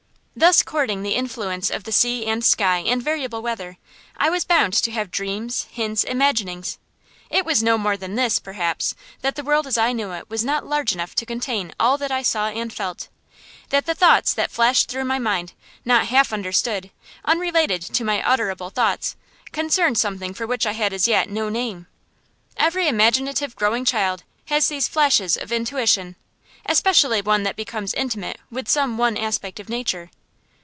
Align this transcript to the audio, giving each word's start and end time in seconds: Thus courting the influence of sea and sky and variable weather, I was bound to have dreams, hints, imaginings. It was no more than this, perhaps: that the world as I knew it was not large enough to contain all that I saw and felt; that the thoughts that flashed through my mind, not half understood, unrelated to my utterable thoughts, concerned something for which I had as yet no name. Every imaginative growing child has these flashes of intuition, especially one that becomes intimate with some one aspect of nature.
Thus 0.33 0.63
courting 0.63 1.03
the 1.03 1.13
influence 1.15 1.69
of 1.69 1.85
sea 1.93 2.25
and 2.25 2.43
sky 2.43 2.77
and 2.79 3.03
variable 3.03 3.41
weather, 3.43 3.77
I 4.17 4.29
was 4.31 4.45
bound 4.45 4.73
to 4.73 4.89
have 4.91 5.11
dreams, 5.11 5.67
hints, 5.69 6.03
imaginings. 6.05 6.79
It 7.29 7.45
was 7.45 7.61
no 7.61 7.77
more 7.77 7.95
than 7.97 8.15
this, 8.15 8.39
perhaps: 8.39 8.95
that 9.21 9.35
the 9.35 9.43
world 9.43 9.67
as 9.67 9.77
I 9.77 9.91
knew 9.91 10.13
it 10.13 10.29
was 10.31 10.43
not 10.43 10.65
large 10.65 10.93
enough 10.93 11.13
to 11.15 11.25
contain 11.27 11.73
all 11.79 11.95
that 11.99 12.11
I 12.11 12.23
saw 12.23 12.47
and 12.47 12.71
felt; 12.73 13.09
that 13.69 13.85
the 13.85 13.93
thoughts 13.93 14.33
that 14.33 14.49
flashed 14.51 14.87
through 14.89 15.03
my 15.05 15.19
mind, 15.19 15.51
not 15.85 16.07
half 16.07 16.31
understood, 16.33 16.89
unrelated 17.25 17.81
to 17.81 18.05
my 18.05 18.21
utterable 18.27 18.71
thoughts, 18.71 19.15
concerned 19.51 19.97
something 19.99 20.33
for 20.33 20.47
which 20.47 20.65
I 20.65 20.71
had 20.71 20.93
as 20.93 21.07
yet 21.09 21.29
no 21.29 21.49
name. 21.49 21.85
Every 22.57 22.87
imaginative 22.87 23.53
growing 23.57 23.83
child 23.85 24.23
has 24.45 24.69
these 24.69 24.87
flashes 24.87 25.35
of 25.37 25.51
intuition, 25.51 26.15
especially 26.65 27.21
one 27.21 27.43
that 27.43 27.57
becomes 27.57 27.93
intimate 27.93 28.39
with 28.49 28.69
some 28.69 28.97
one 28.97 29.17
aspect 29.17 29.59
of 29.59 29.67
nature. 29.69 30.09